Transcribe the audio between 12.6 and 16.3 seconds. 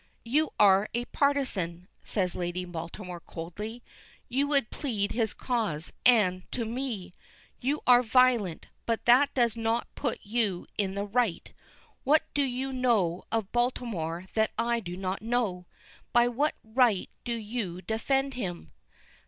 know of Baltimore that I do not know? By